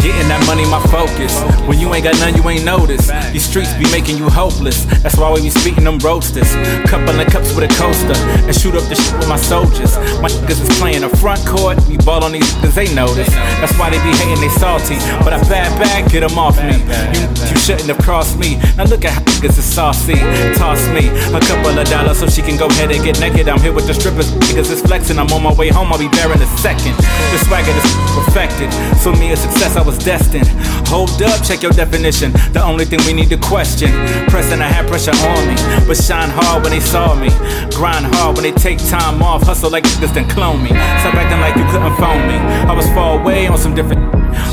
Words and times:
Getting 0.00 0.28
that 0.32 0.40
money, 0.48 0.64
my 0.64 0.80
focus. 0.88 1.36
When 1.68 1.78
you 1.78 1.92
ain't 1.92 2.04
got 2.04 2.16
none, 2.24 2.34
you 2.34 2.42
ain't 2.48 2.64
noticed. 2.64 3.12
These 3.32 3.44
streets 3.44 3.72
be 3.76 3.84
making 3.92 4.16
you 4.16 4.28
hopeless. 4.32 4.88
That's 5.04 5.16
why 5.16 5.30
we 5.32 5.42
be 5.42 5.50
speaking 5.50 5.84
them 5.84 5.98
roasters. 6.00 6.48
Couple 6.88 7.12
of 7.20 7.26
cups 7.28 7.52
with 7.52 7.68
a 7.68 7.72
coaster 7.76 8.16
and 8.48 8.56
shoot 8.56 8.74
up 8.74 8.84
the 8.88 8.96
shit 8.96 9.12
with 9.20 9.28
my 9.28 9.36
soldiers. 9.36 10.00
My 10.24 10.32
niggas 10.32 10.64
is 10.64 10.72
playing 10.80 11.04
the 11.04 11.12
front 11.20 11.44
court. 11.44 11.76
We 11.84 11.98
ball 11.98 12.24
on 12.24 12.32
these 12.32 12.48
niggas, 12.64 12.74
they 12.74 12.88
notice. 12.94 13.28
That's 13.60 13.76
why 13.76 13.90
they 13.92 14.00
be 14.00 14.16
hating, 14.16 14.40
they 14.40 14.48
salty. 14.56 14.96
But 15.20 15.36
I 15.36 15.38
bad 15.52 15.68
back, 15.76 16.10
get 16.10 16.24
them 16.24 16.38
off 16.38 16.56
me. 16.56 16.80
You, 17.12 17.28
you 17.52 17.56
shouldn't 17.60 17.92
have 17.92 18.00
crossed 18.00 18.38
me. 18.40 18.56
Now 18.80 18.88
look 18.88 19.04
at 19.04 19.12
how 19.12 19.20
niggas 19.20 19.60
is 19.60 19.68
saucy. 19.68 20.16
Toss 20.56 20.80
me 20.96 21.12
a 21.36 21.40
couple 21.44 21.76
of 21.76 21.84
dollars 21.92 22.18
so 22.20 22.26
she 22.26 22.40
can 22.40 22.56
go 22.56 22.72
ahead 22.72 22.90
and 22.90 23.04
get 23.04 23.20
naked. 23.20 23.48
I'm 23.48 23.60
here 23.60 23.72
with 23.72 23.86
the 23.86 23.92
strippers. 23.92 24.32
Niggas 24.48 24.72
is 24.72 24.80
flexing. 24.80 25.18
I'm 25.18 25.28
on 25.32 25.42
my 25.42 25.52
way 25.52 25.68
home. 25.68 25.92
I'll 25.92 26.00
be 26.00 26.08
there 26.08 26.32
in 26.32 26.40
a 26.40 26.50
second. 26.56 26.96
The 26.96 27.38
swagger 27.44 27.76
is 27.76 27.88
perfected. 28.16 28.72
For 29.04 29.12
me, 29.12 29.32
a 29.32 29.36
success 29.36 29.76
I 29.76 29.82
was 29.82 29.89
destined. 29.98 30.46
Hold 30.88 31.22
up, 31.22 31.42
check 31.44 31.62
your 31.62 31.72
definition. 31.72 32.32
The 32.52 32.62
only 32.62 32.84
thing 32.84 33.00
we 33.06 33.12
need 33.12 33.28
to 33.30 33.38
question. 33.38 33.90
Pressing, 34.28 34.60
I 34.60 34.68
had 34.68 34.88
pressure 34.88 35.12
on 35.12 35.42
me. 35.48 35.54
But 35.86 35.96
shine 35.96 36.30
hard 36.30 36.62
when 36.62 36.72
they 36.72 36.80
saw 36.80 37.14
me. 37.14 37.28
Grind 37.74 38.06
hard 38.14 38.36
when 38.36 38.44
they 38.44 38.52
take 38.52 38.78
time 38.88 39.22
off. 39.22 39.42
Hustle 39.42 39.70
like 39.70 39.84
niggas 39.84 40.14
then 40.14 40.28
clone 40.28 40.62
me. 40.62 40.70
Stop 40.70 41.14
acting 41.14 41.40
like 41.40 41.56
you 41.56 41.64
couldn't 41.70 41.96
phone 41.96 42.26
me. 42.26 42.36
I 42.68 42.74
was 42.74 42.86
far 42.88 43.20
away 43.20 43.46
on 43.46 43.58
some 43.58 43.74
different. 43.74 44.00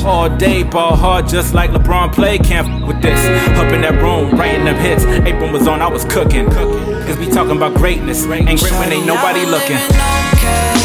All 0.04 0.28
day, 0.28 0.62
ball 0.62 0.96
hard, 0.96 1.28
just 1.28 1.54
like 1.54 1.70
LeBron 1.70 2.12
play 2.12 2.38
Can't 2.38 2.68
f- 2.68 2.88
with 2.88 3.00
this. 3.02 3.20
Up 3.58 3.72
in 3.72 3.82
that 3.82 4.00
room, 4.00 4.38
writing 4.38 4.64
them 4.64 4.76
hits. 4.76 5.04
Apron 5.04 5.52
was 5.52 5.66
on, 5.66 5.82
I 5.82 5.88
was 5.88 6.04
cooking. 6.04 6.48
Cause 6.50 7.16
we 7.18 7.26
talking 7.26 7.56
about 7.56 7.74
greatness. 7.74 8.24
Ain't 8.26 8.60
great 8.60 8.72
when 8.72 8.92
ain't 8.92 9.06
nobody 9.06 9.44
looking. 9.46 10.77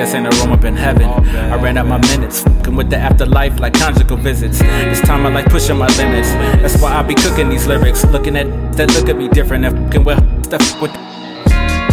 Guess 0.00 0.14
ain't 0.14 0.26
a 0.26 0.30
room 0.40 0.52
up 0.52 0.64
in 0.64 0.74
heaven. 0.76 1.04
I 1.04 1.56
ran 1.56 1.76
out 1.76 1.86
my 1.86 1.98
minutes, 1.98 2.40
fucking 2.40 2.74
with 2.74 2.88
the 2.88 2.96
afterlife 2.96 3.60
like 3.60 3.74
conjugal 3.74 4.16
visits. 4.16 4.58
This 4.58 5.02
time 5.02 5.26
I 5.26 5.28
like 5.28 5.44
pushing 5.50 5.76
my 5.76 5.88
limits. 5.98 6.32
That's 6.62 6.80
why 6.80 6.94
I 6.94 7.02
be 7.02 7.14
cooking 7.14 7.50
these 7.50 7.66
lyrics. 7.66 8.02
Looking 8.06 8.34
at 8.34 8.46
that 8.78 8.90
look 8.94 9.10
at 9.10 9.18
me 9.18 9.28
different 9.28 9.66
and 9.66 9.76
fucking 9.76 10.04
with 10.04 10.16
stuff 10.46 10.80
with. 10.80 10.90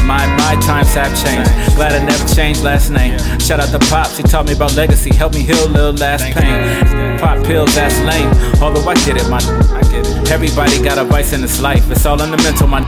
My, 0.08 0.24
my 0.40 0.56
times 0.64 0.94
have 0.94 1.12
changed. 1.22 1.52
Glad 1.76 2.02
I 2.02 2.06
never 2.06 2.34
changed 2.34 2.64
last 2.64 2.92
name. 2.92 3.20
Shout 3.40 3.60
out 3.60 3.78
to 3.78 3.80
Pops, 3.90 4.16
he 4.16 4.24
taught 4.24 4.46
me 4.46 4.54
about 4.54 4.74
legacy. 4.78 5.14
Helped 5.14 5.36
me 5.36 5.42
heal 5.42 5.68
little 5.68 5.92
last 5.92 6.24
pain. 6.32 7.20
Pop 7.20 7.44
pills, 7.44 7.76
that's 7.76 8.00
lame. 8.08 8.32
Although 8.64 8.88
I 8.88 8.96
get 9.04 9.18
it, 9.18 9.28
my 9.30 9.44
I 9.76 9.82
get 9.92 10.08
it. 10.08 10.32
Everybody 10.32 10.82
got 10.82 10.98
a 10.98 11.04
vice 11.04 11.34
in 11.34 11.42
this 11.42 11.60
life. 11.60 11.92
It's 11.92 12.06
all 12.06 12.22
in 12.22 12.32
the 12.32 12.38
mental, 12.38 12.68
my 12.68 12.80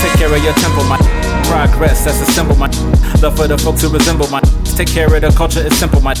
Take 0.00 0.12
care 0.16 0.32
of 0.32 0.44
your 0.44 0.54
temple, 0.54 0.84
my 0.84 1.13
progress. 1.44 2.04
That's 2.04 2.20
a 2.20 2.26
symbol, 2.26 2.56
my 2.56 2.68
love 3.22 3.36
for 3.36 3.46
the 3.46 3.58
folks 3.58 3.82
who 3.82 3.88
resemble 3.90 4.28
my. 4.28 4.40
Take 4.76 4.88
care 4.88 5.06
of 5.06 5.22
the 5.22 5.30
culture, 5.30 5.64
it's 5.64 5.76
simple, 5.76 6.00
my 6.00 6.14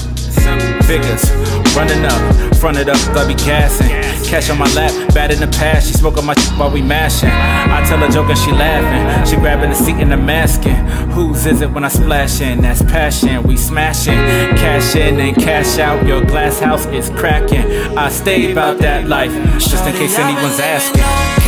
figures 0.86 1.30
running 1.74 2.04
up, 2.04 2.56
fronted 2.56 2.88
up, 2.88 2.96
I 3.16 3.26
be 3.26 3.34
gassing. 3.34 3.88
Cash 4.24 4.50
on 4.50 4.58
my 4.58 4.72
lap, 4.74 4.92
bad 5.12 5.32
in 5.32 5.40
the 5.40 5.48
past. 5.48 5.88
She 5.88 5.94
smoke 5.94 6.16
on 6.16 6.26
my 6.26 6.34
while 6.56 6.70
we 6.70 6.82
mashing. 6.82 7.30
I 7.30 7.84
tell 7.88 8.02
a 8.02 8.10
joke 8.10 8.28
and 8.28 8.38
she 8.38 8.52
laughing. 8.52 9.26
She 9.26 9.36
grabbing 9.36 9.70
the 9.70 9.76
seat 9.76 9.96
and 9.96 10.10
the 10.10 10.16
masking. 10.16 10.76
Whose 11.10 11.46
is 11.46 11.60
it 11.60 11.70
when 11.70 11.84
I 11.84 11.88
splash 11.88 12.40
in? 12.40 12.62
That's 12.62 12.82
passion. 12.82 13.42
We 13.42 13.56
smashing, 13.56 14.14
cash 14.14 14.96
in 14.96 15.18
and 15.20 15.36
cash 15.36 15.78
out. 15.78 16.06
Your 16.06 16.24
glass 16.24 16.60
house 16.60 16.86
is 16.86 17.10
cracking. 17.10 17.66
I 17.98 18.08
stay 18.08 18.52
about 18.52 18.78
that 18.78 19.08
life, 19.08 19.32
just 19.58 19.84
in 19.86 19.92
case 19.94 20.18
anyone's 20.18 20.60
asking. 20.60 21.43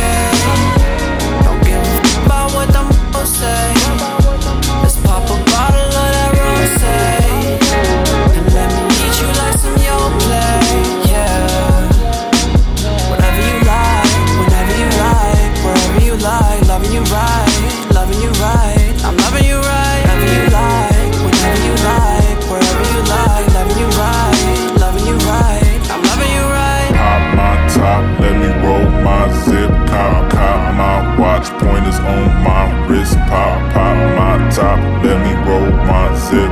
Top, 34.57 34.79
let 35.05 35.17
me 35.21 35.33
roll 35.45 35.69
my 35.85 36.09
zip. 36.17 36.49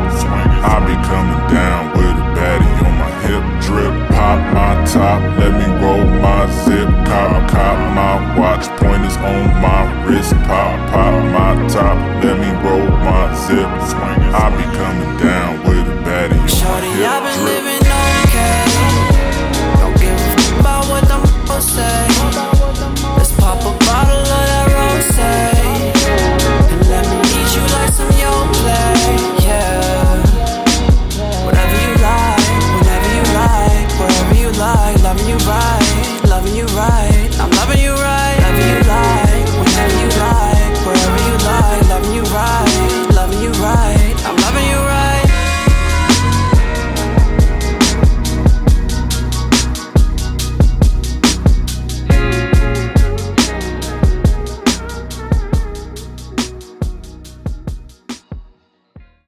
I 0.62 0.78
be 0.86 0.96
coming 1.10 1.42
down 1.50 1.84
with 1.98 2.16
a 2.22 2.28
baddie 2.38 2.78
on 2.86 2.94
my 3.02 3.12
hip. 3.26 3.44
Drip, 3.66 3.94
pop 4.14 4.40
my 4.54 4.74
top, 4.86 5.22
let 5.40 5.54
me 5.58 5.68
roll 5.82 6.06
my 6.22 6.46
zip. 6.64 6.88
Cop, 7.10 7.50
cop 7.50 7.78
my 7.98 8.16
watch 8.38 8.66